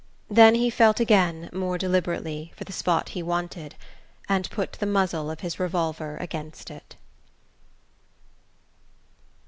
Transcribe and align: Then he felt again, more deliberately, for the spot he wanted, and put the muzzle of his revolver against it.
Then 0.31 0.55
he 0.55 0.71
felt 0.71 0.99
again, 0.99 1.47
more 1.53 1.77
deliberately, 1.77 2.51
for 2.55 2.63
the 2.63 2.73
spot 2.73 3.09
he 3.09 3.21
wanted, 3.21 3.75
and 4.27 4.49
put 4.49 4.71
the 4.71 4.87
muzzle 4.87 5.29
of 5.29 5.41
his 5.41 5.59
revolver 5.59 6.17
against 6.17 6.71
it. 6.71 6.95